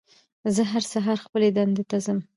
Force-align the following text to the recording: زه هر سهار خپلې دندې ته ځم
زه 0.55 0.61
هر 0.71 0.83
سهار 0.93 1.17
خپلې 1.25 1.49
دندې 1.57 1.83
ته 1.89 1.97
ځم 2.05 2.19